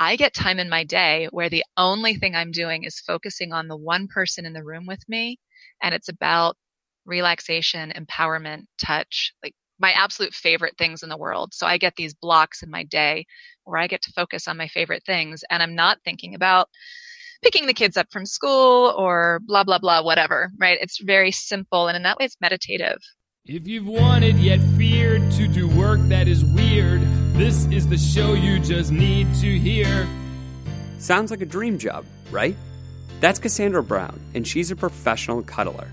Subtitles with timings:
[0.00, 3.68] I get time in my day where the only thing I'm doing is focusing on
[3.68, 5.38] the one person in the room with me.
[5.82, 6.56] And it's about
[7.04, 11.52] relaxation, empowerment, touch, like my absolute favorite things in the world.
[11.52, 13.26] So I get these blocks in my day
[13.64, 16.68] where I get to focus on my favorite things and I'm not thinking about
[17.42, 20.78] picking the kids up from school or blah, blah, blah, whatever, right?
[20.80, 21.88] It's very simple.
[21.88, 22.98] And in that way, it's meditative.
[23.52, 27.00] If you've wanted yet feared to do work that is weird,
[27.34, 30.06] this is the show you just need to hear.
[31.00, 32.54] Sounds like a dream job, right?
[33.18, 35.90] That's Cassandra Brown, and she's a professional cuddler.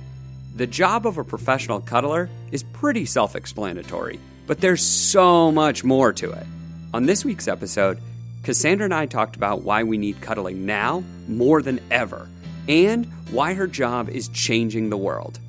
[0.55, 6.13] The job of a professional cuddler is pretty self explanatory, but there's so much more
[6.13, 6.45] to it.
[6.93, 7.97] On this week's episode,
[8.43, 12.29] Cassandra and I talked about why we need cuddling now more than ever,
[12.67, 15.39] and why her job is changing the world.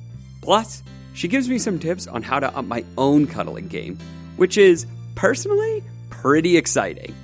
[0.41, 0.81] Plus,
[1.13, 3.97] she gives me some tips on how to up my own cuddling game,
[4.37, 4.85] which is,
[5.15, 7.15] personally, pretty exciting.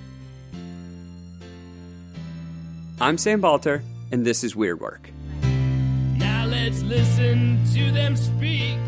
[3.02, 5.10] I'm Sam Balter, and this is Weird Work.
[6.18, 8.80] Now let's listen to them speak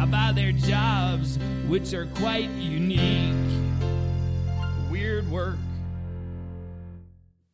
[0.00, 3.34] about their jobs, which are quite unique.
[4.90, 5.56] Weird Work.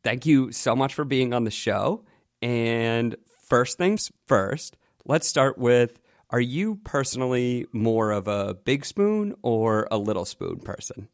[0.02, 2.04] Thank you so much for being on the show.
[2.40, 3.14] And
[3.48, 6.00] first things first, let's start with
[6.30, 11.08] Are you personally more of a big spoon or a little spoon person?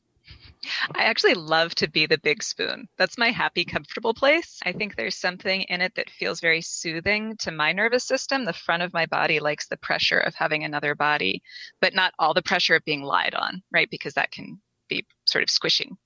[0.95, 2.89] I actually love to be the big spoon.
[2.98, 4.58] That's my happy, comfortable place.
[4.64, 8.45] I think there's something in it that feels very soothing to my nervous system.
[8.45, 11.42] The front of my body likes the pressure of having another body,
[11.80, 13.89] but not all the pressure of being lied on, right?
[13.90, 15.96] Because that can be sort of squishing.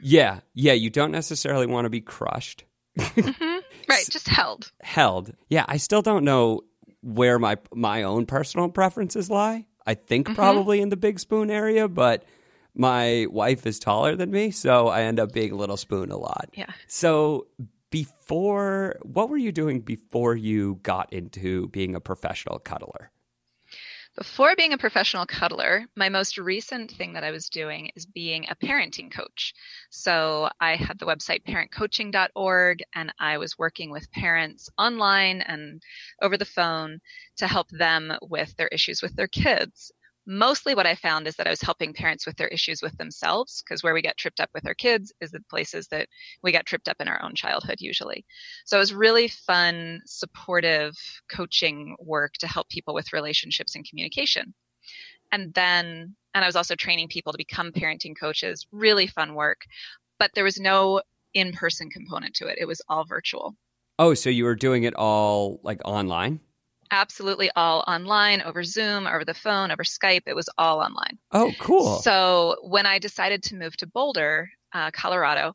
[0.00, 2.64] Yeah, yeah, you don't necessarily want to be crushed.
[2.98, 3.58] mm-hmm.
[3.88, 4.70] Right, just held.
[4.80, 5.34] Held.
[5.48, 6.60] Yeah, I still don't know
[7.02, 9.66] where my my own personal preferences lie.
[9.86, 10.34] I think mm-hmm.
[10.34, 12.24] probably in the big spoon area, but
[12.74, 16.16] my wife is taller than me, so I end up being a little spoon a
[16.16, 16.50] lot.
[16.54, 16.70] Yeah.
[16.86, 17.48] So
[17.90, 23.10] before, what were you doing before you got into being a professional cuddler?
[24.14, 28.46] Before being a professional cuddler, my most recent thing that I was doing is being
[28.48, 29.54] a parenting coach.
[29.88, 35.82] So I had the website parentcoaching.org and I was working with parents online and
[36.20, 37.00] over the phone
[37.36, 39.90] to help them with their issues with their kids
[40.26, 43.62] mostly what I found is that I was helping parents with their issues with themselves,
[43.62, 46.08] because where we get tripped up with our kids is the places that
[46.42, 48.24] we got tripped up in our own childhood usually.
[48.64, 50.94] So it was really fun, supportive
[51.30, 54.54] coaching work to help people with relationships and communication.
[55.32, 59.62] And then, and I was also training people to become parenting coaches, really fun work,
[60.18, 61.02] but there was no
[61.34, 62.58] in person component to it.
[62.60, 63.56] It was all virtual.
[63.98, 66.40] Oh, so you were doing it all like online?
[66.92, 70.22] Absolutely all online over Zoom, over the phone, over Skype.
[70.26, 71.18] It was all online.
[71.32, 71.96] Oh, cool.
[72.02, 75.54] So when I decided to move to Boulder, uh, Colorado,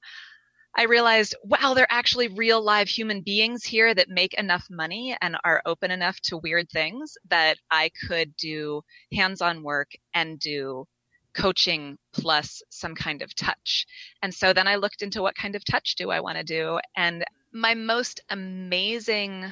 [0.76, 5.16] I realized, wow, there are actually real live human beings here that make enough money
[5.22, 8.82] and are open enough to weird things that I could do
[9.14, 10.86] hands on work and do
[11.36, 13.86] coaching plus some kind of touch.
[14.22, 16.80] And so then I looked into what kind of touch do I want to do.
[16.96, 17.24] And
[17.54, 19.52] my most amazing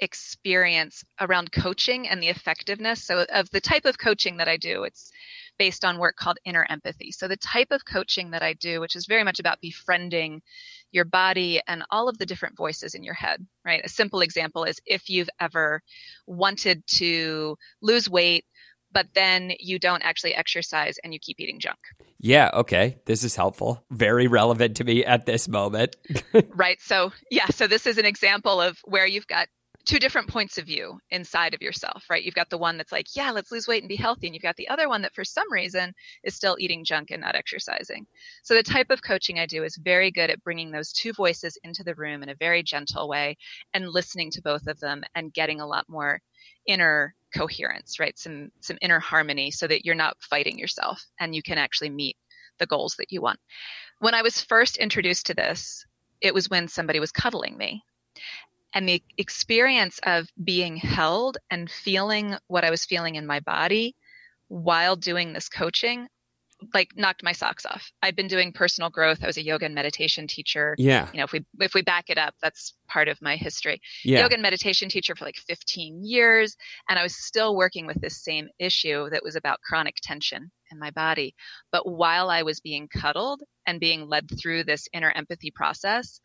[0.00, 3.04] experience around coaching and the effectiveness.
[3.04, 5.10] So, of the type of coaching that I do, it's
[5.58, 7.12] based on work called inner empathy.
[7.12, 10.42] So, the type of coaching that I do, which is very much about befriending
[10.92, 13.82] your body and all of the different voices in your head, right?
[13.84, 15.82] A simple example is if you've ever
[16.26, 18.44] wanted to lose weight,
[18.92, 21.78] but then you don't actually exercise and you keep eating junk.
[22.18, 22.98] Yeah, okay.
[23.06, 23.84] This is helpful.
[23.90, 25.96] Very relevant to me at this moment.
[26.48, 26.80] right.
[26.80, 29.48] So, yeah, so this is an example of where you've got
[29.90, 32.22] two different points of view inside of yourself, right?
[32.22, 34.28] You've got the one that's like, yeah, let's lose weight and be healthy.
[34.28, 35.92] And you've got the other one that for some reason
[36.22, 38.06] is still eating junk and not exercising.
[38.44, 41.58] So the type of coaching I do is very good at bringing those two voices
[41.64, 43.36] into the room in a very gentle way
[43.74, 46.20] and listening to both of them and getting a lot more
[46.66, 48.16] inner coherence, right?
[48.16, 52.16] Some, some inner harmony so that you're not fighting yourself and you can actually meet
[52.60, 53.40] the goals that you want.
[53.98, 55.84] When I was first introduced to this,
[56.20, 57.82] it was when somebody was cuddling me
[58.74, 63.96] and the experience of being held and feeling what I was feeling in my body
[64.48, 66.08] while doing this coaching
[66.74, 67.90] like knocked my socks off.
[68.02, 69.22] I've been doing personal growth.
[69.22, 70.74] I was a yoga and meditation teacher.
[70.78, 71.08] Yeah.
[71.12, 73.80] You know, if we if we back it up, that's part of my history.
[74.04, 74.20] Yeah.
[74.20, 76.56] Yoga and meditation teacher for like 15 years,
[76.88, 80.78] and I was still working with this same issue that was about chronic tension in
[80.78, 81.34] my body.
[81.72, 86.20] But while I was being cuddled and being led through this inner empathy process,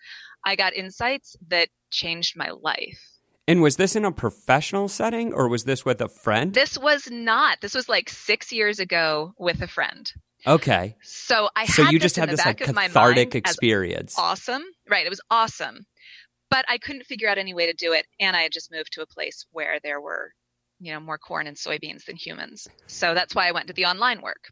[0.45, 2.99] I got insights that changed my life.
[3.47, 6.53] And was this in a professional setting or was this with a friend?
[6.53, 7.61] This was not.
[7.61, 10.11] This was like six years ago with a friend.
[10.47, 10.95] okay.
[11.03, 14.15] So I So had you just had this back like of my cathartic experience.
[14.17, 14.63] awesome.
[14.89, 15.05] Right.
[15.05, 15.85] It was awesome.
[16.49, 18.05] But I couldn't figure out any way to do it.
[18.19, 20.31] And I had just moved to a place where there were,
[20.79, 22.67] you know, more corn and soybeans than humans.
[22.87, 24.51] So that's why I went to the online work.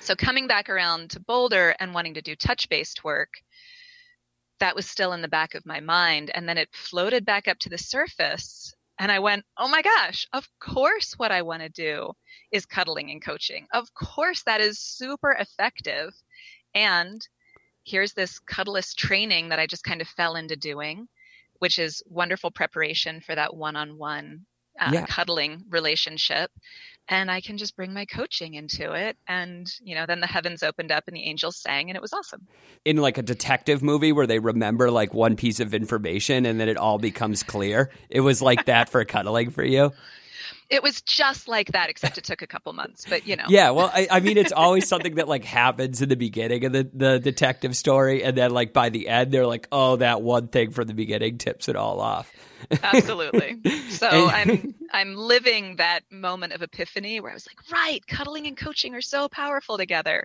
[0.00, 3.30] So coming back around to Boulder and wanting to do touch based work,
[4.60, 6.30] that was still in the back of my mind.
[6.34, 8.74] And then it floated back up to the surface.
[8.98, 12.12] And I went, oh my gosh, of course, what I want to do
[12.52, 13.66] is cuddling and coaching.
[13.72, 16.14] Of course, that is super effective.
[16.74, 17.20] And
[17.84, 21.08] here's this cuddlist training that I just kind of fell into doing,
[21.58, 24.46] which is wonderful preparation for that one on one
[24.78, 25.02] one Yeah.
[25.02, 26.50] Uh, cuddling relationship.
[27.06, 29.18] And I can just bring my coaching into it.
[29.28, 32.14] And, you know, then the heavens opened up and the angels sang, and it was
[32.14, 32.46] awesome.
[32.86, 36.68] in like a detective movie where they remember like one piece of information and then
[36.68, 37.90] it all becomes clear.
[38.08, 39.92] It was like that for cuddling for you.
[40.70, 43.06] It was just like that, except it took a couple months.
[43.08, 46.08] But, you know, Yeah, well, I, I mean, it's always something that like happens in
[46.08, 49.68] the beginning of the, the detective story, and then like by the end, they're like,
[49.70, 52.32] "Oh, that one thing from the beginning tips it all off."
[52.82, 53.60] absolutely.
[53.94, 58.56] So I'm I'm living that moment of epiphany where I was like, right, cuddling and
[58.56, 60.24] coaching are so powerful together.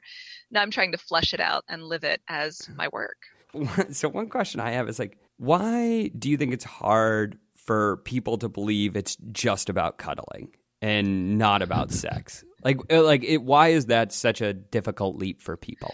[0.50, 3.18] Now I'm trying to flush it out and live it as my work.
[3.92, 8.38] so one question I have is like, why do you think it's hard for people
[8.40, 12.44] to believe it's just about cuddling and not about sex?
[12.64, 15.94] Like, uh, like it, why is that such a difficult leap for people?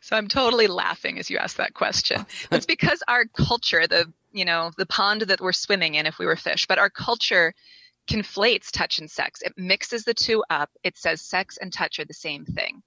[0.00, 2.26] So I'm totally laughing as you ask that question.
[2.52, 6.26] It's because our culture, the you know, the pond that we're swimming in if we
[6.26, 7.54] were fish, but our culture
[8.08, 9.42] conflates touch and sex.
[9.42, 10.70] It mixes the two up.
[10.84, 12.82] It says sex and touch are the same thing.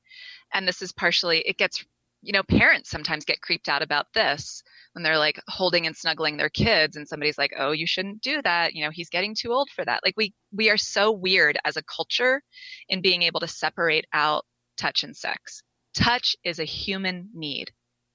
[0.53, 1.83] And this is partially it gets
[2.21, 4.61] you know, parents sometimes get creeped out about this
[4.93, 8.41] when they're like holding and snuggling their kids and somebody's like, "Oh, you shouldn't do
[8.41, 8.73] that.
[8.73, 11.77] You know, he's getting too old for that." Like we we are so weird as
[11.77, 12.41] a culture
[12.89, 14.45] in being able to separate out
[14.77, 15.63] touch and sex.
[15.93, 17.71] Touch is a human need.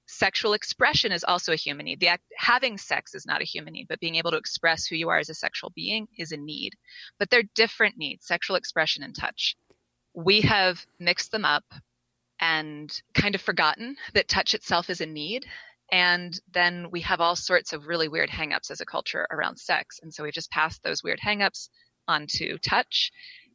[0.07, 1.99] Sexual expression is also a human need.
[1.99, 4.95] The act, having sex is not a human need, but being able to express who
[4.95, 6.73] you are as a sexual being is a need.
[7.17, 9.55] But they're different needs, sexual expression and touch.
[10.13, 11.63] We have mixed them up
[12.45, 15.45] and kind of forgotten that touch itself is a need.
[15.91, 19.99] And then we have all sorts of really weird hangups as a culture around sex.
[20.01, 21.69] And so we've just passed those weird hangups
[22.07, 23.11] onto touch.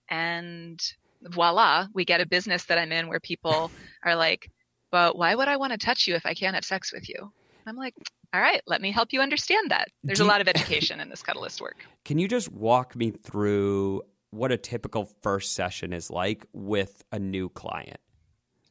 [0.08, 0.80] And
[1.22, 3.70] voila, we get a business that I'm in where people
[4.04, 4.50] are like,
[4.90, 7.32] but why would I want to touch you if I can't have sex with you?
[7.66, 7.94] I'm like,
[8.34, 9.86] all right, let me help you understand that.
[10.02, 11.84] There's Do a lot of education in this cuddlist work.
[12.04, 17.20] Can you just walk me through what a typical first session is like with a
[17.20, 18.00] new client?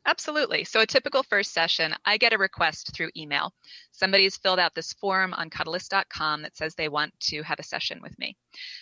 [0.09, 0.63] Absolutely.
[0.63, 3.53] So, a typical first session, I get a request through email.
[3.91, 7.99] Somebody's filled out this form on Cuddlist.com that says they want to have a session
[8.01, 8.35] with me.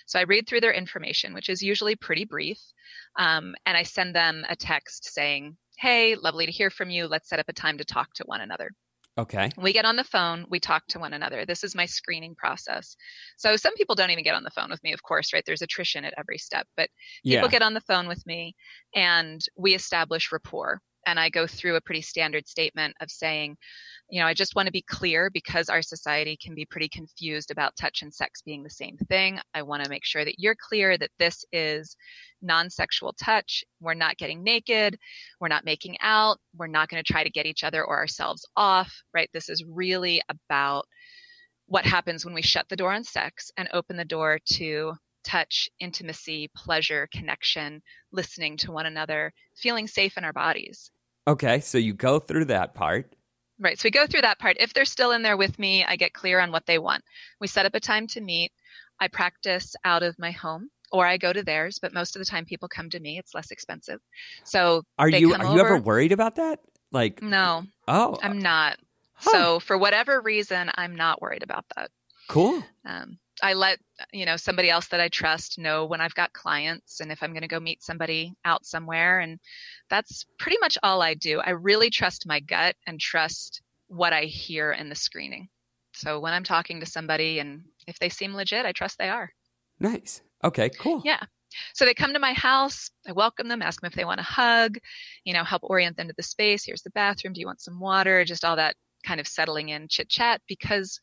[0.06, 2.60] So, I read through their information, which is usually pretty brief,
[3.18, 7.08] um, and I send them a text saying, Hey, lovely to hear from you.
[7.08, 8.72] Let's set up a time to talk to one another.
[9.18, 9.50] Okay.
[9.58, 11.46] We get on the phone, we talk to one another.
[11.46, 12.96] This is my screening process.
[13.36, 15.44] So, some people don't even get on the phone with me, of course, right?
[15.46, 16.90] There's attrition at every step, but
[17.24, 17.42] Yeah.
[17.42, 18.56] people get on the phone with me
[18.96, 23.58] and we establish rapport and i go through a pretty standard statement of saying
[24.10, 27.50] you know i just want to be clear because our society can be pretty confused
[27.50, 29.40] about touch and sex being the same thing.
[29.54, 31.96] I want to make sure that you're clear that this is
[32.42, 33.64] non-sexual touch.
[33.82, 34.98] We're not getting naked.
[35.40, 36.38] We're not making out.
[36.56, 39.30] We're not going to try to get each other or ourselves off right?
[39.34, 40.86] This is really about
[41.68, 45.70] what happens when we shut the door on sex and open the door to touch,
[45.80, 50.92] intimacy, pleasure, connection, listening to one another, feeling safe in our bodies.
[51.28, 51.60] Okay.
[51.60, 53.14] So you go through that part.
[53.60, 53.78] Right.
[53.80, 54.58] So we go through that part.
[54.60, 57.04] If they're still in there with me, I get clear on what they want.
[57.42, 58.52] We set up a time to meet.
[59.00, 62.26] I practice out of my home or I go to theirs, but most of the
[62.26, 63.18] time people come to me.
[63.18, 64.00] It's less expensive.
[64.44, 66.60] So Are you are you ever worried about that?
[66.92, 68.78] Like, No, oh, I'm not.
[69.14, 69.32] Huh.
[69.32, 71.90] So for whatever reason, I'm not worried about that.
[72.30, 72.64] cool.
[72.86, 73.80] um, I let
[74.12, 77.32] you know somebody else that I trust know when I've got clients and if I'm
[77.32, 79.40] going to go meet somebody out somewhere, and
[79.90, 81.40] that's pretty much all I do.
[81.40, 85.50] I really trust my gut and trust what I hear in the screening.
[85.94, 89.32] So when I'm talking to somebody and if they seem legit, I trust they are.
[89.80, 90.22] Nice.
[90.44, 90.70] Okay.
[90.70, 91.02] Cool.
[91.04, 91.24] Yeah.
[91.74, 94.24] So they come to my house, I welcome them, ask them if they want a
[94.24, 94.78] hug,
[95.24, 96.66] you know, help orient them to the space.
[96.66, 97.34] Here's the bathroom.
[97.34, 98.26] Do you want some water?
[98.26, 98.76] Just all that
[99.06, 101.00] kind of settling in chit chat because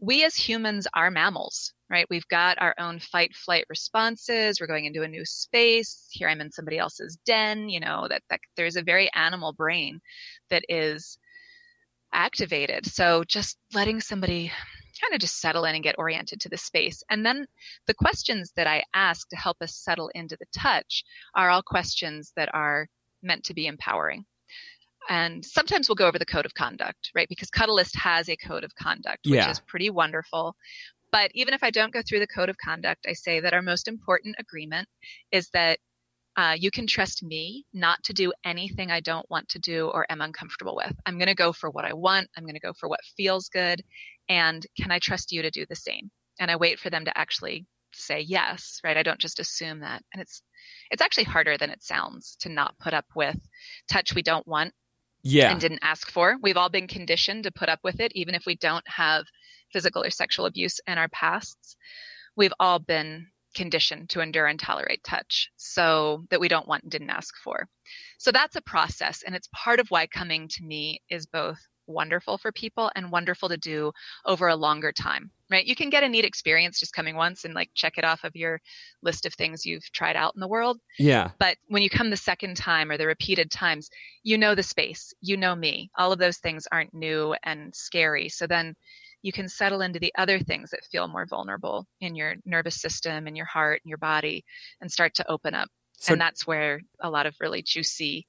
[0.00, 2.06] we as humans are mammals, right?
[2.08, 4.60] We've got our own fight flight responses.
[4.60, 6.06] We're going into a new space.
[6.10, 10.00] Here I'm in somebody else's den, you know, that, that there's a very animal brain
[10.48, 11.18] that is
[12.12, 12.86] activated.
[12.86, 14.50] So just letting somebody
[15.00, 17.02] kind of just settle in and get oriented to the space.
[17.10, 17.46] And then
[17.86, 21.04] the questions that I ask to help us settle into the touch
[21.34, 22.88] are all questions that are
[23.22, 24.24] meant to be empowering.
[25.08, 27.28] And sometimes we'll go over the code of conduct, right?
[27.28, 29.50] Because Cuddlist has a code of conduct, which Yeah.
[29.50, 30.54] is pretty wonderful.
[31.10, 33.62] But even if I don't go through the code of conduct, I say that our
[33.62, 34.88] most important agreement
[35.32, 35.78] is that
[36.36, 40.06] uh, you can trust me not to do anything I don't want to do or
[40.08, 40.94] am uncomfortable with.
[41.04, 42.28] I'm going to go for what I want.
[42.36, 43.82] I'm going to go for what feels good.
[44.28, 46.10] And can I trust you to do the same?
[46.38, 48.96] And I wait for them to actually say yes, right?
[48.96, 50.02] I don't just assume that.
[50.12, 50.42] And it's
[50.90, 53.36] it's actually harder than it sounds to not put up with
[53.90, 54.72] touch we don't want
[55.22, 55.50] Yeah.
[55.52, 56.36] and didn't ask for.
[56.42, 59.24] We've all been conditioned to put up with it, even if we don't have
[59.72, 61.76] physical or sexual abuse in our pasts.
[62.36, 66.92] We've all been conditioned to endure and tolerate touch so that we don't want and
[66.92, 67.68] didn't ask for.
[68.18, 69.22] So that's a process.
[69.26, 71.58] And it's part of why coming to me is both
[71.90, 73.92] wonderful for people and wonderful to do
[74.24, 75.64] over a longer time, right?
[75.64, 78.36] You can get a neat experience just coming once and like check it off of
[78.36, 78.60] your
[79.02, 80.78] list of things you've tried out in the world.
[80.98, 81.30] Yeah.
[81.38, 83.90] But when you come the second time or the repeated times,
[84.22, 85.90] you know the space, you know me.
[85.98, 88.28] All of those things aren't new and scary.
[88.28, 88.74] So then
[89.22, 93.26] you can settle into the other things that feel more vulnerable in your nervous system
[93.26, 94.44] and your heart and your body
[94.80, 95.68] and start to open up.
[95.98, 98.26] So and that's where a lot of really juicy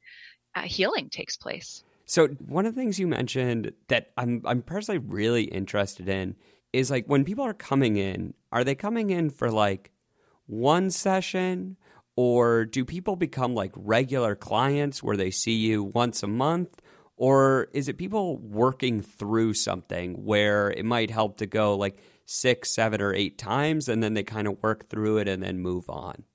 [0.56, 1.84] uh, healing takes place.
[2.12, 6.36] So one of the things you mentioned that I'm I'm personally really interested in
[6.74, 9.92] is like when people are coming in, are they coming in for like
[10.46, 11.78] one session
[12.18, 16.82] or do people become like regular clients where they see you once a month
[17.16, 22.76] or is it people working through something where it might help to go like 6,
[22.76, 25.90] 7 or 8 times and then they kind of work through it and then move
[25.90, 26.26] on?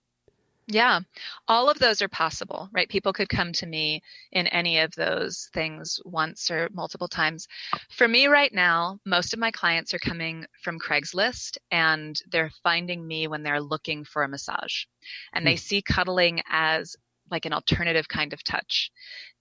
[0.68, 1.00] Yeah,
[1.46, 2.88] all of those are possible, right?
[2.88, 7.46] People could come to me in any of those things once or multiple times.
[7.90, 13.06] For me right now, most of my clients are coming from Craigslist and they're finding
[13.06, 14.85] me when they're looking for a massage.
[15.32, 15.58] And they hmm.
[15.58, 16.96] see cuddling as
[17.30, 18.90] like an alternative kind of touch.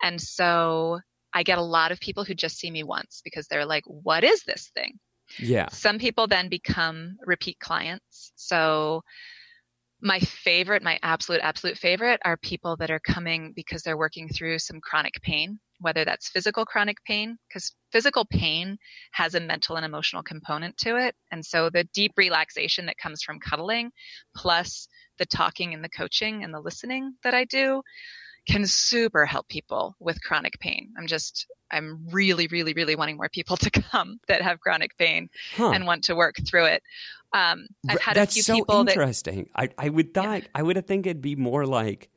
[0.03, 1.00] And so
[1.34, 4.24] I get a lot of people who just see me once because they're like, what
[4.24, 5.00] is this thing?
[5.39, 5.70] Yeah.
[5.70, 8.32] Some people then become repeat clients.
[8.36, 9.01] So
[10.05, 14.59] my favorite, my absolute, absolute favorite are people that are coming because they're working through
[14.59, 18.77] some chronic pain, whether that's physical chronic pain, because physical pain
[19.13, 21.15] has a mental and emotional component to it.
[21.31, 23.91] And so the deep relaxation that comes from cuddling,
[24.35, 27.81] plus the talking and the coaching and the listening that I do,
[28.47, 30.93] can super help people with chronic pain.
[30.97, 35.29] I'm just, I'm really, really, really wanting more people to come that have chronic pain
[35.57, 35.71] Huh.
[35.74, 36.83] and want to work through it.
[37.36, 39.50] Um, I've had That's a few so people that interesting.
[39.56, 42.10] I I would thought I would have think it'd be more like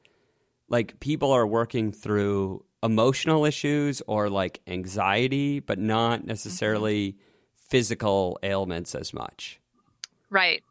[0.69, 6.29] like people are working through emotional issues or like anxiety, but not Mm-hmm.
[6.29, 7.19] necessarily
[7.57, 9.61] physical ailments as much.
[10.31, 10.63] Right.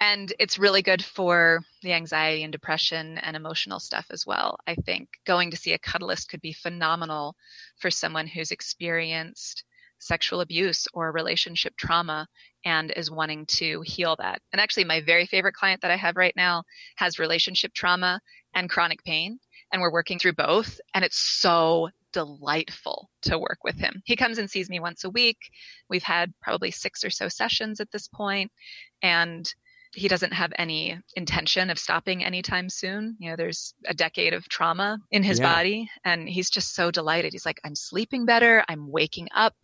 [0.00, 4.58] And it's really good for the anxiety and depression and emotional stuff as well.
[4.66, 7.36] I think going to see a cuddlist could be phenomenal
[7.78, 9.64] for someone who's experienced
[10.00, 12.28] sexual abuse or relationship trauma
[12.68, 14.42] and is wanting to heal that.
[14.52, 16.64] And actually, my very favorite client that I have right now
[16.96, 18.20] has relationship trauma
[18.54, 19.38] and chronic pain,
[19.72, 20.78] and we're working through both.
[20.92, 24.02] And it's so delightful to work with him.
[24.04, 25.38] He comes and sees me once a week.
[25.88, 28.52] We've had probably six or so sessions at this point,
[29.02, 29.50] and
[29.94, 33.16] he doesn't have any intention of stopping anytime soon.
[33.18, 35.54] You know, there's a decade of trauma in his Yeah.
[35.54, 37.32] body, and he's just so delighted.
[37.32, 38.64] He's like, I'm sleeping better.
[38.68, 39.54] I'm waking up,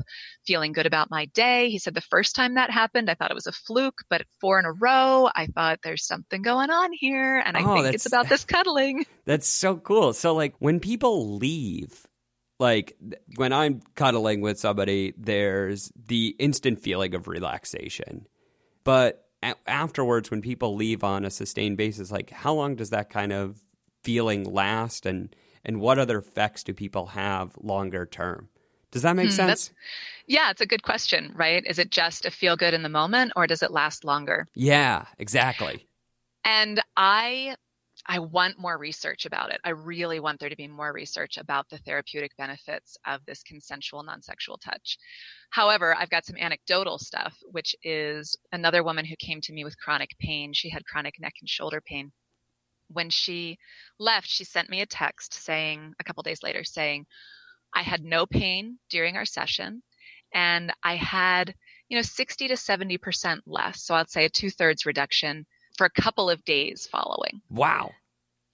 [0.46, 1.68] feeling good about my day.
[1.70, 4.58] He said the first time that happened, I thought it was a fluke, but four
[4.58, 8.06] in a row, I thought there's something going on here, and I Oh, think it's
[8.06, 9.04] about this cuddling.
[9.26, 10.12] That's so cool.
[10.12, 12.06] So like when people leave,
[12.58, 12.96] like
[13.36, 18.26] when I'm cuddling with somebody, there's the instant feeling of relaxation.
[18.84, 19.24] But
[19.66, 23.60] afterwards when people leave on a sustained basis, like how long does that kind of
[24.02, 25.34] feeling last and
[25.64, 28.48] and what other effects do people have longer term?
[28.90, 29.72] Does that make Hmm, sense?
[30.26, 31.64] Yeah, it's a good question, right?
[31.66, 34.48] Is it just a feel good in the moment, or does it last longer?
[34.56, 35.86] Yeah, exactly.
[36.44, 37.56] and i
[38.06, 39.60] i want more research about it.
[39.64, 44.02] I really want there to be more research about the therapeutic benefits of this consensual
[44.02, 44.98] non-sexual touch.
[45.50, 49.78] However i've got some anecdotal stuff which is another woman who came to me with
[49.78, 50.52] chronic pain.
[50.52, 52.12] She had chronic neck and shoulder pain.
[52.88, 53.58] When she
[53.98, 57.06] left, she sent me a text saying, a couple days later, saying,
[57.74, 59.82] I had no pain during our session
[60.32, 61.54] and I had,
[61.88, 63.84] you know, 60 to 70% less.
[63.84, 67.40] So I'd say a two thirds reduction for a couple of days following.
[67.50, 67.90] Wow.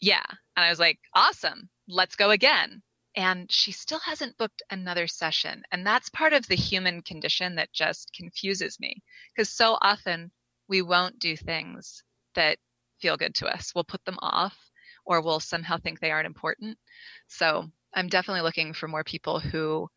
[0.01, 0.25] Yeah.
[0.57, 2.83] And I was like, awesome, let's go again.
[3.17, 5.63] And she still hasn't booked another session.
[5.73, 9.03] And that's part of the human condition that just confuses me
[9.35, 10.31] because so often
[10.69, 12.03] we won't do things
[12.35, 12.59] that
[13.01, 13.73] feel good to us.
[13.75, 14.57] We'll put them off
[15.05, 16.79] or we'll somehow think they aren't important.
[17.27, 19.89] So I'm definitely looking for more people who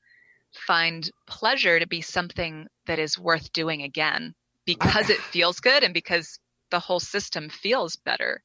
[0.68, 4.34] find pleasure to be something that is worth doing again
[4.66, 6.40] because it feels good and because
[6.74, 8.42] the whole system feels better.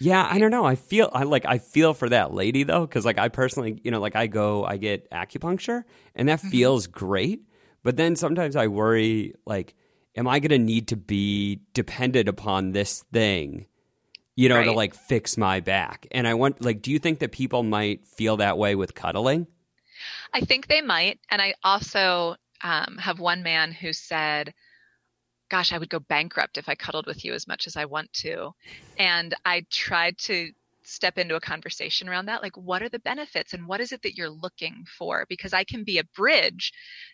[0.00, 0.64] Yeah, I don't know.
[0.64, 3.92] I feel I like I feel for that lady though cuz like I personally, you
[3.92, 5.84] know, like I go I get acupuncture
[6.16, 6.50] and that mm-hmm.
[6.50, 7.42] feels great,
[7.84, 9.74] but then sometimes I worry like
[10.16, 13.66] am I going to need to be dependent upon this thing
[14.40, 14.64] you know, right.
[14.64, 16.06] to like fix my back.
[16.12, 19.46] And I want, like, do you think that people might feel that way with cuddling?
[20.32, 21.20] I think they might.
[21.28, 24.54] And I also um, have one man who said,
[25.50, 28.12] Gosh, I would go bankrupt if I cuddled with you as much as I want
[28.14, 28.52] to.
[28.98, 30.50] And I tried to
[30.82, 32.42] step into a conversation around that.
[32.42, 35.26] Like, what are the benefits and what is it that you're looking for?
[35.28, 36.72] Because I can be a bridge.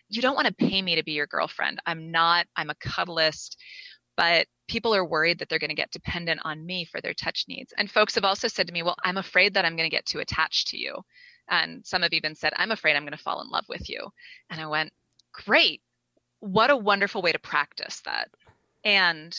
[0.09, 1.79] You don't want to pay me to be your girlfriend.
[1.85, 3.55] I'm not, I'm a cuddlist
[4.17, 7.45] but people are worried that they're going to get dependent on me for their touch
[7.47, 7.71] needs.
[7.77, 10.05] And folks have also said to me, well, I'm afraid that I'm going to get
[10.05, 10.95] too attached to you.
[11.49, 14.09] And some have even said, I'm afraid I'm going to fall in love with you.
[14.49, 14.91] And I went,
[15.31, 15.81] great.
[16.39, 18.29] What a wonderful way to practice that.
[18.83, 19.35] And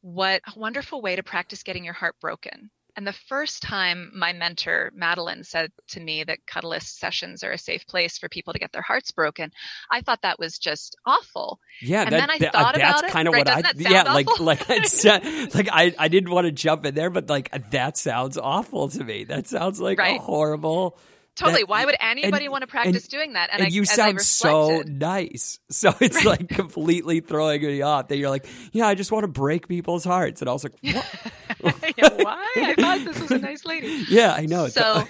[0.00, 2.70] what a wonderful way to practice getting your heart broken.
[2.94, 7.58] And the first time my mentor, Madeline, said to me that Cuddlist sessions are a
[7.58, 9.50] safe place for people to get their hearts broken,
[9.90, 11.58] I thought that was just awful.
[11.80, 13.38] Yeah, and that, then I that, thought uh, that's kind of it.
[13.38, 13.64] what right?
[13.64, 14.44] I yeah, like awful?
[14.44, 15.20] like it's, uh,
[15.54, 19.02] like I I didn't want to jump in there, but like that sounds awful to
[19.02, 19.24] me.
[19.24, 20.18] That sounds like right.
[20.18, 20.98] a horrible
[21.36, 21.62] Totally.
[21.62, 23.50] That, Why would anybody and, want to practice and, doing that?
[23.52, 25.58] And, I, you sound so nice.
[25.72, 26.38] So it's right.
[26.38, 30.04] like completely throwing me off that you're like, yeah, I just want to break people's
[30.04, 30.42] hearts.
[30.42, 30.74] And I was like,
[31.60, 31.94] what?
[31.96, 32.46] yeah, why?
[32.56, 34.04] I thought this was a nice lady.
[34.10, 34.68] Yeah, I know.
[34.68, 35.02] So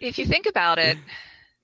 [0.00, 0.98] if you think about it,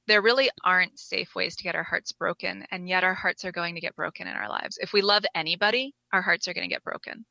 [0.06, 2.64] there really aren't safe ways to get our hearts broken.
[2.70, 4.78] And yet our hearts are going to get broken in our lives.
[4.80, 7.24] If we love anybody, our hearts are going to get broken.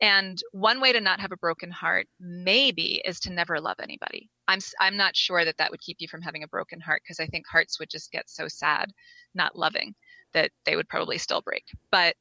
[0.00, 4.28] And one way to not have a broken heart, maybe, is to never love anybody.
[4.48, 7.20] I'm I'm not sure that that would keep you from having a broken heart because
[7.20, 8.92] I think hearts would just get so sad,
[9.34, 9.94] not loving,
[10.32, 11.64] that they would probably still break.
[11.90, 12.16] But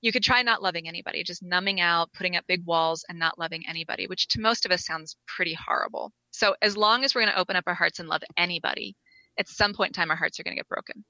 [0.00, 3.38] you could try not loving anybody, just numbing out, putting up big walls, and not
[3.38, 6.12] loving anybody, which to most of us sounds pretty horrible.
[6.30, 8.96] So as long as we're going to open up our hearts and love anybody,
[9.38, 11.04] at some point in time, our hearts are going to get broken.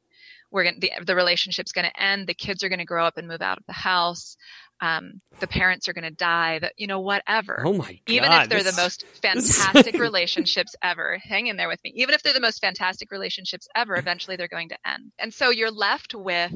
[0.50, 2.26] We're going the the relationship's going to end.
[2.26, 4.36] The kids are going to grow up and move out of the house
[4.80, 7.62] um, the parents are going to die, that, you know, whatever.
[7.64, 8.00] Oh my God.
[8.06, 11.92] Even if they're this, the most fantastic relationships ever, hang in there with me.
[11.96, 15.12] Even if they're the most fantastic relationships ever, eventually they're going to end.
[15.18, 16.54] And so you're left with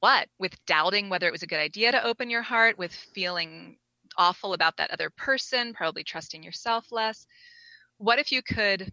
[0.00, 0.26] what?
[0.40, 3.76] With doubting whether it was a good idea to open your heart, with feeling
[4.18, 7.26] awful about that other person, probably trusting yourself less.
[7.98, 8.92] What if you could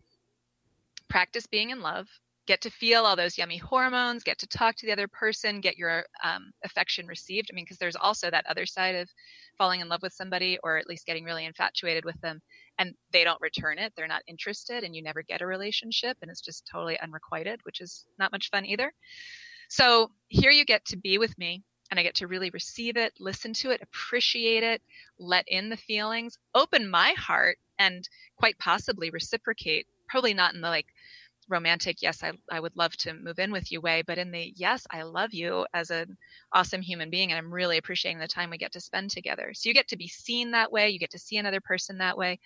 [1.09, 2.07] practice being in love,
[2.49, 5.77] get to feel all those yummy hormones, get to talk to the other person, get
[5.77, 7.47] your um, affection received.
[7.51, 9.07] I mean, because there's also that other side of
[9.55, 12.41] falling in love with somebody or at least getting really infatuated with them
[12.79, 13.93] and they don't return it.
[13.95, 17.81] They're not interested and you never get a relationship and it's just totally unrequited, which
[17.81, 18.91] is not much fun either.
[19.69, 23.13] So here you get to be with me and I get to really receive it,
[23.19, 24.81] listen to it, appreciate it,
[25.19, 29.85] let in the feelings, open my heart, and quite possibly reciprocate.
[30.07, 30.87] Probably not in the like
[31.49, 34.53] romantic yes I, I would love to move in with you way but in the
[34.55, 36.17] yes i love you as an
[36.51, 39.51] awesome human being and i'm really appreciating the time we get to spend together.
[39.53, 42.17] So you get to be seen that way you get to see another person that
[42.17, 42.39] way.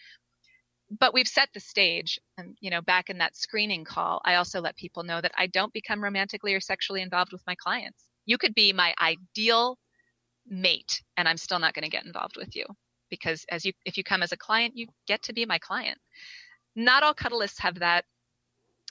[0.99, 4.61] But we've set the stage and you know back in that screening call i also
[4.61, 8.05] let people know that i don't become romantically or sexually involved with my clients.
[8.25, 9.77] You could be my ideal
[10.47, 12.65] mate and i'm still not going to get involved with you
[13.09, 15.97] because as you if you come as a client you get to be my client.
[16.75, 18.05] Not all cuddlists have that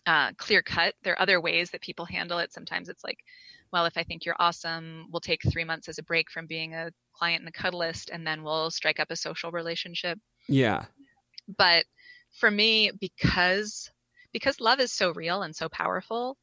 [0.07, 0.95] uh, clear cut.
[1.03, 2.53] There are other ways that people handle it.
[2.53, 3.19] Sometimes it's like,
[3.73, 6.75] well, if I think you're awesome, we'll take three months as a break from being
[6.75, 10.19] a client and a cuddlist, and then we'll strike up a social relationship.
[10.49, 10.85] Yeah.
[11.57, 11.85] But
[12.39, 13.91] for me, because
[14.33, 16.37] because love is so real and so powerful,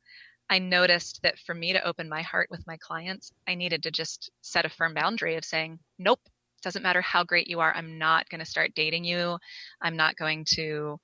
[0.49, 3.91] I noticed that for me to open my heart with my clients, I needed to
[3.91, 6.19] just set a firm boundary of saying, nope,
[6.61, 9.37] doesn't matter how great you are, I'm not going to start dating you.
[9.81, 10.99] I'm not going to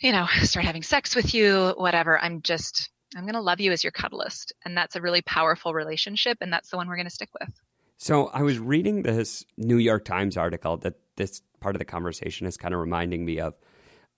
[0.00, 2.18] you know, start having sex with you, whatever.
[2.18, 4.52] I'm just, I'm going to love you as your cuddlist.
[4.64, 6.38] And that's a really powerful relationship.
[6.40, 7.52] And that's the one we're going to stick with.
[7.98, 12.46] So I was reading this New York Times article that this part of the conversation
[12.46, 13.54] is kind of reminding me of.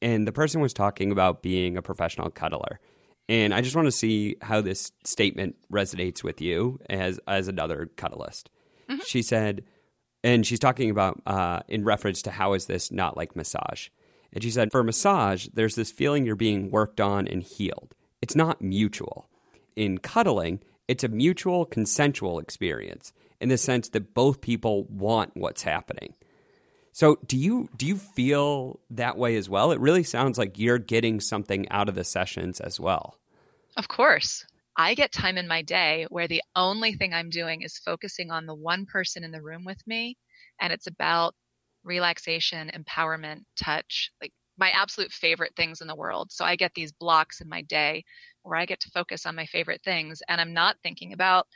[0.03, 2.79] And the person was talking about being a professional cuddler.
[3.29, 7.89] And I just want to see how this statement resonates with you as as another
[7.97, 8.45] cuddlist.
[8.89, 9.03] Mm-hmm.
[9.07, 9.65] She said,
[10.25, 13.89] and she's talking about uh, in reference to how is this not like massage.
[14.33, 17.95] And she said, for massage, there's this feeling you're being worked on and healed.
[18.23, 19.29] It's not mutual.
[19.77, 25.63] In cuddling, it's a mutual consensual experience in the sense that both people want what's
[25.63, 26.15] happening.
[26.93, 29.71] So do you do you feel that way as well?
[29.71, 33.17] It really sounds like you're getting something out of the sessions as well.
[33.77, 34.45] Of course.
[34.77, 38.47] I get time in my day where the only thing I'm doing is focusing on
[38.47, 40.17] the one person in the room with me
[40.61, 41.35] and it's about
[41.85, 46.31] relaxation, empowerment, touch, like my absolute favorite things in the world.
[46.31, 48.05] So I get these blocks in my day
[48.43, 51.47] where I get to focus on my favorite things and I'm not thinking about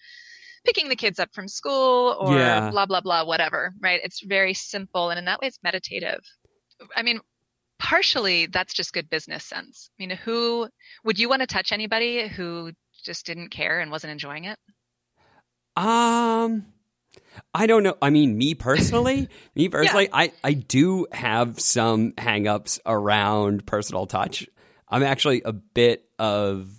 [0.65, 2.71] picking the kids up from school or yeah.
[2.71, 6.21] blah blah blah whatever right it's very simple and in that way it's meditative
[6.97, 7.21] i mean
[7.79, 10.67] partially that's just good business sense i mean who
[11.05, 12.73] would you want to touch anybody who
[13.05, 14.59] just didn't care and wasn't enjoying it
[15.77, 16.65] um
[17.53, 17.97] I don't know.
[18.01, 20.17] I mean, me personally, me personally, yeah.
[20.17, 24.47] I, I do have some hangups around personal touch.
[24.89, 26.71] I'm actually a bit of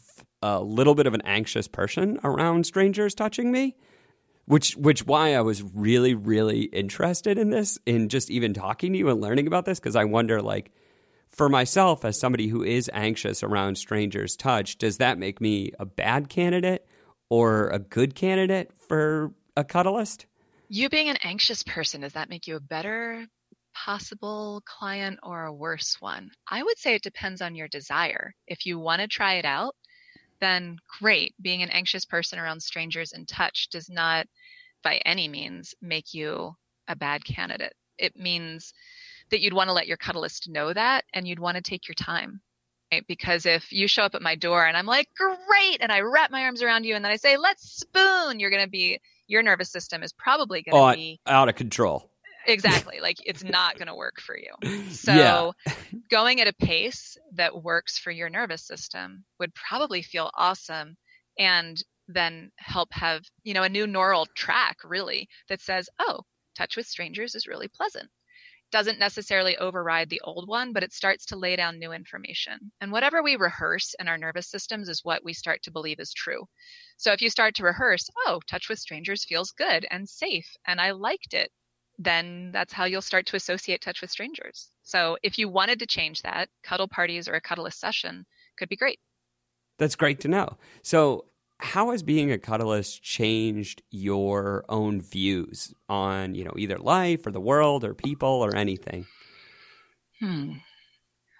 [0.41, 3.75] a little bit of an anxious person around strangers touching me
[4.45, 8.99] which which why I was really really interested in this in just even talking to
[8.99, 10.71] you and learning about this because I wonder like
[11.29, 15.85] for myself as somebody who is anxious around strangers touch does that make me a
[15.85, 16.85] bad candidate
[17.29, 20.25] or a good candidate for a cuddlist
[20.69, 23.25] you being an anxious person does that make you a better
[23.73, 28.65] possible client or a worse one i would say it depends on your desire if
[28.65, 29.75] you want to try it out
[30.39, 31.33] then great.
[31.41, 34.27] Being an anxious person around strangers in touch does not
[34.83, 36.55] by any means make you
[36.87, 37.73] a bad candidate.
[37.97, 38.73] It means
[39.31, 41.95] that you'd want to let your cuddlist know that and you'd want to take your
[41.95, 42.41] time.
[42.91, 43.05] Right?
[43.07, 46.29] Because if you show up at my door and I'm like, great, and I wrap
[46.29, 49.43] my arms around you and then I say, let's spoon, you're going to be, your
[49.43, 52.09] nervous system is probably going to oh, be out of control.
[52.47, 54.53] Exactly like it's not going to work for you.
[54.91, 55.73] So yeah.
[56.09, 60.95] going at a pace that works for your nervous system would probably feel awesome
[61.37, 66.21] and then help have you know a new neural track really that says oh
[66.55, 68.09] touch with strangers is really pleasant
[68.75, 72.91] doesn't necessarily override the old one but it starts to lay down new information and
[72.91, 76.43] whatever we rehearse in our nervous systems is what we start to believe is true
[76.97, 80.81] so if you start to rehearse oh touch with strangers feels good and safe and
[80.81, 81.49] i liked it
[81.97, 84.69] then that's how you'll start to associate touch with strangers.
[84.83, 88.25] So if you wanted to change that, cuddle parties or a cuddlist session
[88.57, 88.99] could be great.
[89.77, 90.57] That's great to know.
[90.81, 91.23] So
[91.59, 97.31] how has being a cuddlist changed your own views on, you know, either life or
[97.31, 99.05] the world or people or anything?
[100.19, 100.53] Hmm.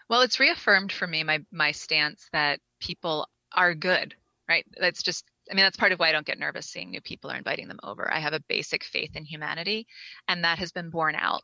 [0.10, 4.16] Well, it's reaffirmed for me my my stance that people are good,
[4.48, 4.66] right?
[4.80, 7.32] That's just I mean, that's part of why I don't get nervous seeing new people
[7.32, 8.12] or inviting them over.
[8.12, 9.88] I have a basic faith in humanity,
[10.28, 11.44] and that has been borne out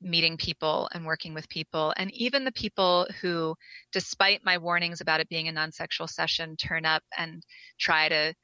[0.00, 1.92] meeting people and working with people.
[1.96, 3.54] And even the people who,
[3.92, 7.42] despite my warnings about it being a non sexual session, turn up and
[7.78, 8.34] try to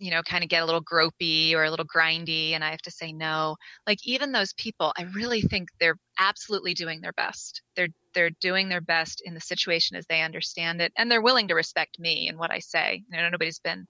[0.00, 2.80] you know, kind of get a little gropey or a little grindy and I have
[2.82, 3.56] to say no.
[3.86, 7.60] Like even those people, I really think they're absolutely doing their best.
[7.76, 11.48] They're they're doing their best in the situation as they understand it and they're willing
[11.48, 13.04] to respect me and what I say.
[13.12, 13.86] You know, nobody's been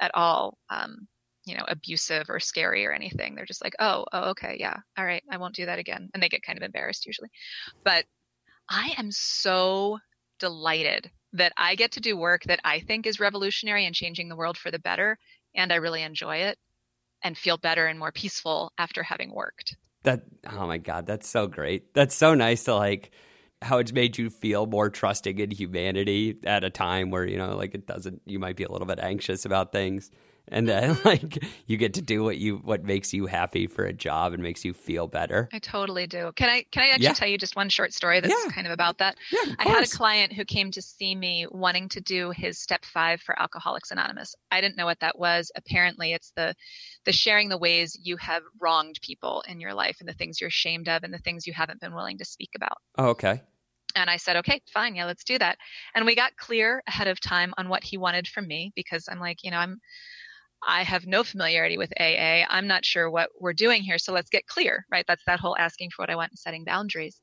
[0.00, 1.06] at all um,
[1.44, 3.34] you know, abusive or scary or anything.
[3.34, 4.76] They're just like, "Oh, oh okay, yeah.
[4.96, 7.30] All right, I won't do that again." And they get kind of embarrassed usually.
[7.84, 8.04] But
[8.68, 9.98] I am so
[10.38, 14.36] delighted that I get to do work that I think is revolutionary and changing the
[14.36, 15.18] world for the better
[15.54, 16.58] and I really enjoy it
[17.22, 19.76] and feel better and more peaceful after having worked.
[20.02, 21.94] That oh my god, that's so great.
[21.94, 23.12] That's so nice to like
[23.60, 27.56] how it's made you feel more trusting in humanity at a time where you know
[27.56, 30.10] like it doesn't you might be a little bit anxious about things
[30.48, 33.92] and then like you get to do what you what makes you happy for a
[33.92, 35.48] job and makes you feel better.
[35.52, 36.32] I totally do.
[36.36, 37.12] Can I can I actually yeah.
[37.12, 38.52] tell you just one short story that's yeah.
[38.52, 39.16] kind of about that?
[39.30, 42.84] Yeah, I had a client who came to see me wanting to do his step
[42.84, 44.34] 5 for Alcoholics Anonymous.
[44.50, 45.50] I didn't know what that was.
[45.56, 46.54] Apparently it's the
[47.04, 50.48] the sharing the ways you have wronged people in your life and the things you're
[50.48, 52.78] ashamed of and the things you haven't been willing to speak about.
[52.96, 53.42] Oh, okay.
[53.94, 54.94] And I said, okay, fine.
[54.94, 55.58] Yeah, let's do that.
[55.94, 59.20] And we got clear ahead of time on what he wanted from me because I'm
[59.20, 59.80] like, you know, I'm
[60.66, 62.44] I have no familiarity with AA.
[62.48, 63.98] I'm not sure what we're doing here.
[63.98, 65.04] So let's get clear, right?
[65.08, 67.20] That's that whole asking for what I want and setting boundaries.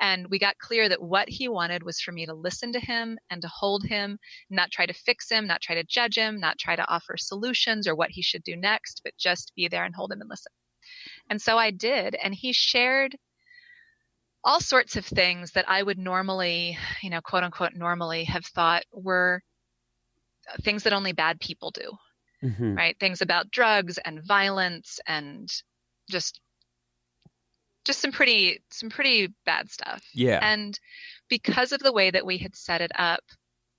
[0.00, 3.18] And we got clear that what he wanted was for me to listen to him
[3.30, 6.58] and to hold him, not try to fix him, not try to judge him, not
[6.58, 9.94] try to offer solutions or what he should do next, but just be there and
[9.94, 10.52] hold him and listen.
[11.28, 12.16] And so I did.
[12.16, 13.16] And he shared
[14.42, 18.84] all sorts of things that I would normally, you know, quote unquote, normally have thought
[18.92, 19.42] were
[20.62, 21.92] things that only bad people do,
[22.42, 22.74] mm-hmm.
[22.74, 22.98] right?
[22.98, 25.50] Things about drugs and violence and
[26.08, 26.40] just
[27.84, 30.02] just some pretty some pretty bad stuff.
[30.14, 30.40] Yeah.
[30.42, 30.78] And
[31.28, 33.24] because of the way that we had set it up,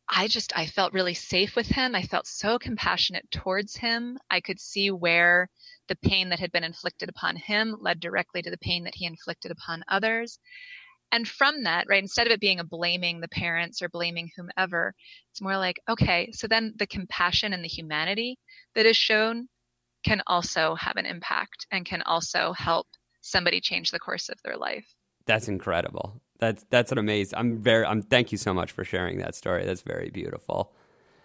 [0.10, 1.96] I just I felt really safe with him.
[1.96, 4.18] I felt so compassionate towards him.
[4.30, 5.50] I could see where
[5.88, 9.06] the pain that had been inflicted upon him led directly to the pain that he
[9.06, 10.40] inflicted upon others.
[11.12, 14.94] And from that, right, instead of it being a blaming the parents or blaming whomever,
[15.32, 18.38] it's more like, okay, so then the compassion and the humanity
[18.76, 19.48] that is shown
[20.04, 22.88] can also have an impact and can also help
[23.22, 24.86] somebody change the course of their life.
[25.26, 26.22] That's incredible.
[26.40, 27.38] That's that's an amazing.
[27.38, 27.86] I'm very.
[27.86, 28.02] I'm.
[28.02, 29.64] Thank you so much for sharing that story.
[29.64, 30.74] That's very beautiful.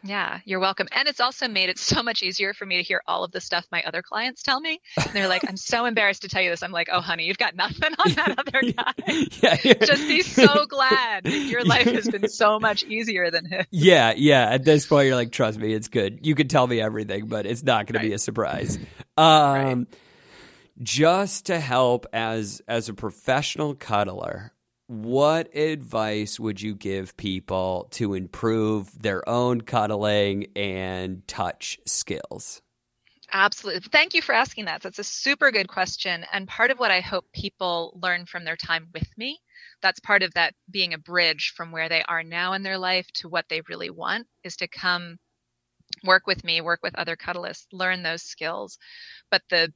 [0.07, 0.89] Yeah, you're welcome.
[0.93, 3.41] And it's also made it so much easier for me to hear all of the
[3.41, 4.81] stuff my other clients tell me.
[4.97, 6.63] And they're like, I'm so embarrassed to tell you this.
[6.63, 9.59] I'm like, oh, honey, you've got nothing on that other guy.
[9.65, 13.67] yeah, Just be so glad your life has been so much easier than his.
[13.71, 14.51] Yeah, yeah.
[14.51, 16.25] At this point, you're like, trust me, it's good.
[16.25, 18.03] You can tell me everything, but it's not going right.
[18.03, 18.79] to be a surprise.
[19.17, 19.87] Um, right.
[20.83, 24.53] Just to help as as a professional cuddler,
[24.87, 32.63] what advice would you give people to improve their own cuddling and touch skills?
[33.33, 33.81] Absolutely.
[33.91, 34.83] Thank you for asking that.
[34.83, 36.25] That's a super good question.
[36.33, 39.41] And part of what I hope people learn from their time with me,
[39.83, 43.07] that's part of that being a bridge from where they are now in their life
[43.15, 45.19] to what they really want, is to come
[46.05, 48.79] work with me, work with other cuddlists, learn those skills.
[49.31, 49.73] But the,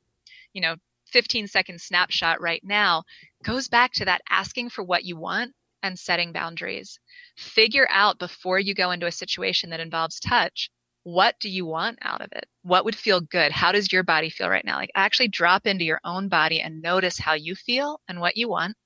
[0.53, 0.77] you know,
[1.13, 3.05] 15 second snapshot right now
[3.45, 6.99] goes back to that asking for what you want and setting boundaries.
[7.37, 10.71] Figure out before you go into a situation that involves touch,
[11.03, 12.47] what do you want out of it?
[12.63, 13.53] What would feel good?
[13.53, 14.77] How does your body feel right now?
[14.77, 18.49] Like actually drop into your own body and notice how you feel and what you
[18.49, 18.77] want.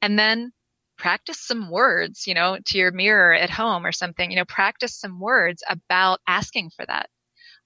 [0.00, 0.52] And then
[0.98, 4.96] practice some words, you know, to your mirror at home or something, you know, practice
[4.96, 7.08] some words about asking for that.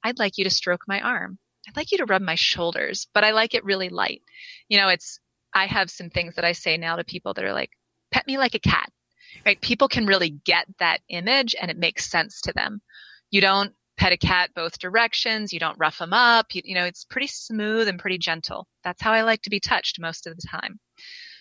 [0.03, 1.39] I'd like you to stroke my arm.
[1.67, 4.23] I'd like you to rub my shoulders, but I like it really light.
[4.69, 5.21] You know, it's,
[5.55, 7.71] I have some things that I say now to people that are like,
[8.13, 8.91] pet me like a cat,
[9.45, 9.61] right?
[9.61, 12.81] People can really get that image and it makes sense to them.
[13.31, 15.53] You don't pet a cat both directions.
[15.53, 16.55] You don't rough them up.
[16.55, 18.69] You, you know, it's pretty smooth and pretty gentle.
[18.85, 20.79] That's how I like to be touched most of the time.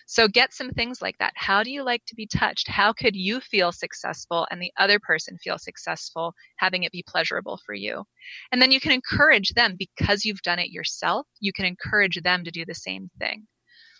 [0.08, 1.32] So get some things like that.
[1.34, 2.68] How do you like to be touched?
[2.68, 7.58] How could you feel successful and the other person feel successful having it be pleasurable
[7.66, 8.04] for you?
[8.52, 11.26] And then you can encourage them because you've done it yourself.
[11.40, 13.48] You can encourage them to do the same thing.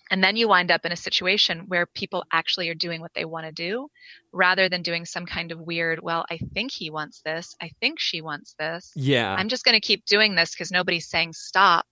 [0.09, 3.25] And then you wind up in a situation where people actually are doing what they
[3.25, 3.89] want to do
[4.33, 7.57] rather than doing some kind of weird, well, I think he wants this.
[7.61, 8.93] I think she wants this.
[8.95, 9.35] Yeah.
[9.35, 11.87] I'm just going to keep doing this because nobody's saying stop.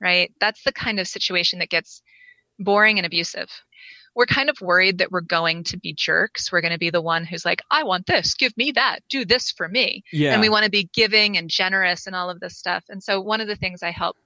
[0.00, 0.32] Right.
[0.40, 2.00] That's the kind of situation that gets
[2.60, 3.48] boring and abusive.
[4.14, 6.50] We're kind of worried that we're going to be jerks.
[6.50, 9.24] We're going to be the one who's like, I want this, give me that, do
[9.24, 10.02] this for me.
[10.12, 10.32] Yeah.
[10.32, 12.84] And we want to be giving and generous and all of this stuff.
[12.88, 14.16] And so one of the things I help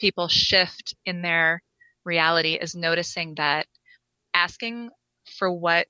[0.00, 1.62] people shift in their
[2.04, 3.66] reality is noticing that
[4.34, 4.90] asking
[5.38, 5.86] for what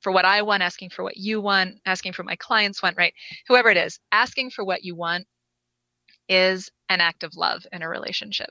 [0.00, 2.96] for what I want, asking for what you want, asking for what my clients want,
[2.96, 3.12] right?
[3.48, 5.26] Whoever it is, asking for what you want
[6.28, 8.50] is an act of love in a relationship.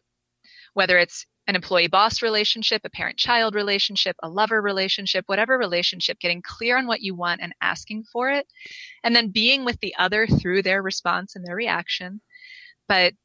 [0.77, 6.19] Whether it's an employee boss relationship, a parent child relationship, a lover relationship, whatever relationship,
[6.19, 8.45] getting clear on what you want and asking for it,
[9.03, 12.21] and then being with the other through their response and their reaction.
[12.87, 13.15] But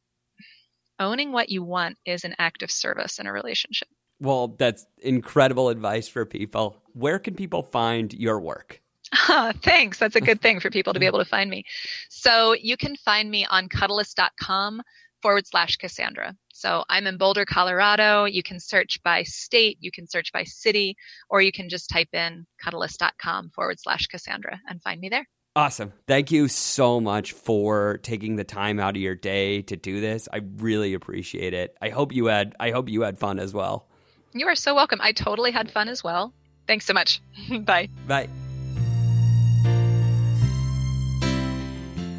[0.99, 3.89] owning what you want is an act of service in a relationship.
[4.19, 6.83] Well, that's incredible advice for people.
[6.95, 8.81] Where can people find your work?
[9.29, 9.99] Ah, thanks.
[9.99, 11.65] That's a good thing for people to be able to find me.
[12.09, 14.81] So you can find me on cuddlist.com
[15.23, 16.35] forward slash Cassandra.
[16.53, 18.25] So I'm in Boulder, Colorado.
[18.25, 20.97] You can search by state, you can search by city,
[21.31, 25.27] or you can just type in cuddlist.com forward slash Cassandra and find me there.
[25.55, 25.93] Awesome.
[26.07, 30.27] Thank you so much for taking the time out of your day to do this.
[30.33, 31.77] I really appreciate it.
[31.83, 33.87] I hope you had I hope you had fun as well.
[34.33, 35.01] You are so welcome.
[35.03, 36.33] I totally had fun as well.
[36.67, 37.21] Thanks so much.
[37.61, 37.89] Bye.
[38.07, 38.29] Bye.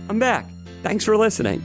[0.09, 0.45] I'm back.
[0.83, 1.63] Thanks for listening.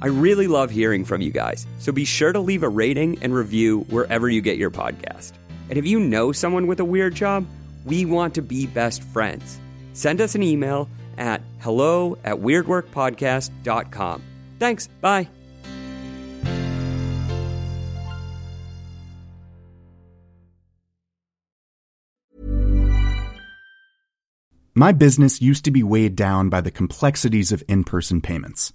[0.00, 3.34] I really love hearing from you guys, so be sure to leave a rating and
[3.34, 5.32] review wherever you get your podcast.
[5.68, 7.46] And if you know someone with a weird job,
[7.84, 9.58] we want to be best friends.
[9.92, 14.22] Send us an email at hello at weirdworkpodcast.com.
[14.58, 14.86] Thanks.
[15.00, 15.28] Bye.
[24.74, 28.72] My business used to be weighed down by the complexities of in person payments.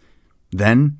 [0.52, 1.00] Then,